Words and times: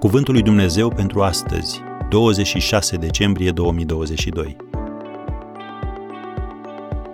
Cuvântul 0.00 0.34
lui 0.34 0.42
Dumnezeu 0.42 0.88
pentru 0.88 1.22
astăzi, 1.22 1.80
26 2.08 2.96
decembrie 2.96 3.50
2022. 3.50 4.56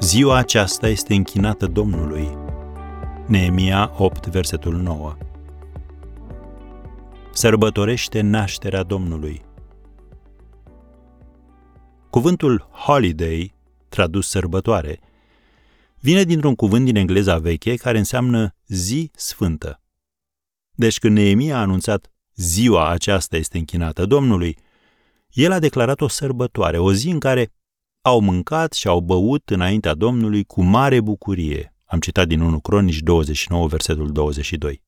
Ziua 0.00 0.36
aceasta 0.36 0.88
este 0.88 1.14
închinată 1.14 1.66
Domnului. 1.66 2.28
Neemia 3.26 3.92
8, 3.96 4.26
versetul 4.26 4.76
9. 4.76 5.16
Sărbătorește 7.32 8.20
nașterea 8.20 8.82
Domnului. 8.82 9.42
Cuvântul 12.10 12.68
holiday, 12.72 13.54
tradus 13.88 14.28
sărbătoare, 14.28 15.00
vine 16.00 16.22
dintr-un 16.22 16.54
cuvânt 16.54 16.84
din 16.84 16.96
engleza 16.96 17.38
veche 17.38 17.74
care 17.74 17.98
înseamnă 17.98 18.54
zi 18.66 19.10
sfântă. 19.14 19.80
Deci 20.70 20.98
când 20.98 21.16
Neemia 21.16 21.56
a 21.56 21.60
anunțat 21.60 22.08
ziua 22.34 22.88
aceasta 22.88 23.36
este 23.36 23.58
închinată 23.58 24.06
Domnului, 24.06 24.56
el 25.30 25.52
a 25.52 25.58
declarat 25.58 26.00
o 26.00 26.08
sărbătoare, 26.08 26.78
o 26.78 26.92
zi 26.92 27.08
în 27.08 27.18
care 27.18 27.52
au 28.02 28.20
mâncat 28.20 28.72
și 28.72 28.88
au 28.88 29.00
băut 29.00 29.50
înaintea 29.50 29.94
Domnului 29.94 30.44
cu 30.44 30.62
mare 30.62 31.00
bucurie. 31.00 31.74
Am 31.84 32.00
citat 32.00 32.26
din 32.26 32.40
1 32.40 32.60
Cronici 32.60 32.98
29, 32.98 33.66
versetul 33.66 34.12
22. 34.12 34.82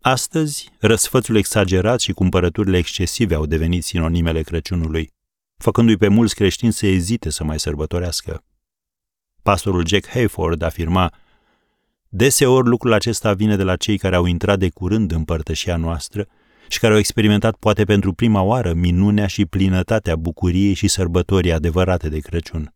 Astăzi, 0.00 0.70
răsfățul 0.78 1.36
exagerat 1.36 2.00
și 2.00 2.12
cumpărăturile 2.12 2.78
excesive 2.78 3.34
au 3.34 3.46
devenit 3.46 3.84
sinonimele 3.84 4.42
Crăciunului, 4.42 5.12
făcându-i 5.56 5.96
pe 5.96 6.08
mulți 6.08 6.34
creștini 6.34 6.72
să 6.72 6.86
ezite 6.86 7.30
să 7.30 7.44
mai 7.44 7.60
sărbătorească. 7.60 8.44
Pastorul 9.42 9.86
Jack 9.86 10.08
Hayford 10.08 10.62
afirma 10.62 11.12
Deseori 12.14 12.68
lucrul 12.68 12.92
acesta 12.92 13.32
vine 13.32 13.56
de 13.56 13.62
la 13.62 13.76
cei 13.76 13.98
care 13.98 14.16
au 14.16 14.24
intrat 14.24 14.58
de 14.58 14.68
curând 14.68 15.12
în 15.12 15.24
părtășia 15.24 15.76
noastră 15.76 16.28
și 16.68 16.78
care 16.78 16.92
au 16.92 16.98
experimentat 16.98 17.56
poate 17.56 17.84
pentru 17.84 18.12
prima 18.12 18.42
oară 18.42 18.72
minunea 18.72 19.26
și 19.26 19.46
plinătatea 19.46 20.16
bucuriei 20.16 20.74
și 20.74 20.88
sărbătorii 20.88 21.52
adevărate 21.52 22.08
de 22.08 22.18
Crăciun. 22.18 22.74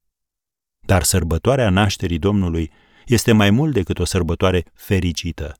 Dar 0.87 1.03
sărbătoarea 1.03 1.70
nașterii 1.70 2.19
Domnului 2.19 2.70
este 3.06 3.33
mai 3.33 3.51
mult 3.51 3.73
decât 3.73 3.98
o 3.98 4.05
sărbătoare 4.05 4.65
fericită. 4.75 5.55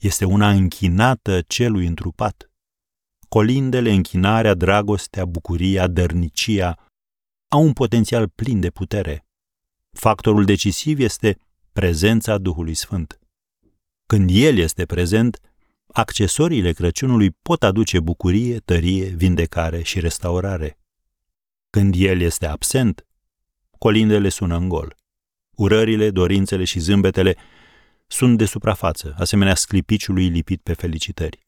Este 0.00 0.24
una 0.24 0.50
închinată 0.50 1.40
celui 1.46 1.86
întrupat. 1.86 2.50
Colindele, 3.28 3.92
închinarea, 3.92 4.54
dragostea, 4.54 5.24
bucuria, 5.24 5.86
dărnicia 5.86 6.90
au 7.48 7.62
un 7.62 7.72
potențial 7.72 8.28
plin 8.28 8.60
de 8.60 8.70
putere. 8.70 9.26
Factorul 9.92 10.44
decisiv 10.44 10.98
este 10.98 11.38
prezența 11.76 12.38
Duhului 12.38 12.74
Sfânt. 12.74 13.20
Când 14.06 14.30
El 14.32 14.58
este 14.58 14.86
prezent, 14.86 15.40
accesoriile 15.86 16.72
Crăciunului 16.72 17.30
pot 17.30 17.62
aduce 17.62 18.00
bucurie, 18.00 18.58
tărie, 18.58 19.04
vindecare 19.04 19.82
și 19.82 20.00
restaurare. 20.00 20.78
Când 21.70 21.94
El 21.98 22.20
este 22.20 22.46
absent, 22.46 23.06
colindele 23.78 24.28
sună 24.28 24.56
în 24.56 24.68
gol. 24.68 24.96
Urările, 25.50 26.10
dorințele 26.10 26.64
și 26.64 26.78
zâmbetele 26.78 27.36
sunt 28.06 28.38
de 28.38 28.44
suprafață, 28.44 29.14
asemenea 29.18 29.54
sclipiciului 29.54 30.28
lipit 30.28 30.60
pe 30.62 30.72
felicitări. 30.72 31.46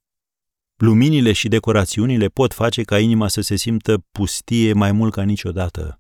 Luminile 0.77 1.33
și 1.33 1.49
decorațiunile 1.49 2.27
pot 2.27 2.53
face 2.53 2.83
ca 2.83 2.99
inima 2.99 3.29
să 3.29 3.41
se 3.41 3.57
simtă 3.57 4.05
pustie 4.13 4.73
mai 4.73 4.93
mult 4.93 5.13
ca 5.13 5.23
niciodată, 5.23 5.98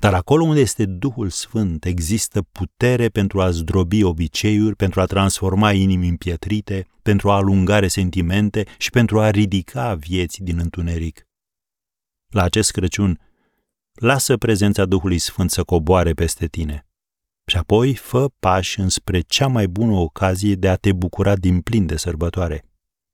dar 0.00 0.14
acolo 0.14 0.44
unde 0.44 0.60
este 0.60 0.86
Duhul 0.86 1.28
Sfânt 1.28 1.84
există 1.84 2.42
putere 2.42 3.08
pentru 3.08 3.40
a 3.40 3.50
zdrobi 3.50 4.02
obiceiuri, 4.02 4.76
pentru 4.76 5.00
a 5.00 5.04
transforma 5.04 5.72
inimi 5.72 6.08
împietrite, 6.08 6.86
pentru 7.02 7.30
a 7.30 7.34
alunga 7.34 7.78
resentimente 7.78 8.64
și 8.78 8.90
pentru 8.90 9.20
a 9.20 9.30
ridica 9.30 9.94
vieți 9.94 10.42
din 10.42 10.58
întuneric. 10.58 11.26
La 12.34 12.42
acest 12.42 12.70
Crăciun, 12.70 13.20
lasă 13.92 14.36
prezența 14.36 14.84
Duhului 14.84 15.18
Sfânt 15.18 15.50
să 15.50 15.62
coboare 15.64 16.12
peste 16.12 16.46
tine 16.46 16.84
și 17.50 17.56
apoi 17.56 17.94
fă 17.94 18.28
pași 18.38 18.80
înspre 18.80 19.20
cea 19.20 19.46
mai 19.46 19.66
bună 19.66 19.92
ocazie 19.92 20.54
de 20.54 20.68
a 20.68 20.76
te 20.76 20.92
bucura 20.92 21.36
din 21.36 21.60
plin 21.60 21.86
de 21.86 21.96
sărbătoare. 21.96 22.64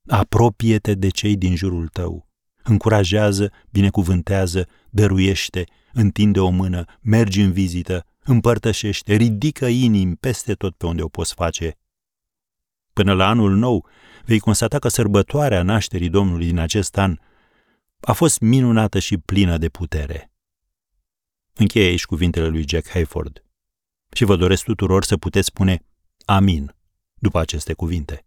Apropie-te 0.08 0.94
de 0.94 1.08
cei 1.08 1.36
din 1.36 1.56
jurul 1.56 1.88
tău. 1.88 2.25
Încurajează, 2.68 3.52
binecuvântează, 3.70 4.68
dăruiește, 4.90 5.64
întinde 5.92 6.40
o 6.40 6.48
mână, 6.48 6.84
mergi 7.00 7.40
în 7.40 7.52
vizită, 7.52 8.06
împărtășește, 8.24 9.14
ridică 9.14 9.66
inimi 9.66 10.16
peste 10.16 10.54
tot 10.54 10.74
pe 10.76 10.86
unde 10.86 11.02
o 11.02 11.08
poți 11.08 11.34
face. 11.34 11.78
Până 12.92 13.12
la 13.12 13.28
anul 13.28 13.56
nou, 13.56 13.86
vei 14.24 14.38
constata 14.38 14.78
că 14.78 14.88
sărbătoarea 14.88 15.62
nașterii 15.62 16.08
Domnului 16.08 16.46
din 16.46 16.58
acest 16.58 16.96
an 16.96 17.18
a 18.00 18.12
fost 18.12 18.40
minunată 18.40 18.98
și 18.98 19.18
plină 19.18 19.58
de 19.58 19.68
putere. 19.68 20.32
Încheie 21.54 21.88
aici 21.88 22.04
cuvintele 22.04 22.46
lui 22.46 22.64
Jack 22.68 22.88
Hayford 22.88 23.44
și 24.12 24.24
vă 24.24 24.36
doresc 24.36 24.64
tuturor 24.64 25.04
să 25.04 25.16
puteți 25.16 25.46
spune 25.46 25.84
Amin 26.24 26.74
după 27.14 27.38
aceste 27.38 27.72
cuvinte. 27.72 28.26